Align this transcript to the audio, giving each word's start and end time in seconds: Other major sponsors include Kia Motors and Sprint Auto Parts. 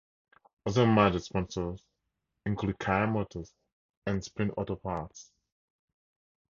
Other 0.65 0.87
major 0.87 1.19
sponsors 1.19 1.85
include 2.47 2.79
Kia 2.79 3.05
Motors 3.05 3.53
and 4.07 4.23
Sprint 4.23 4.51
Auto 4.57 4.75
Parts. 4.75 5.31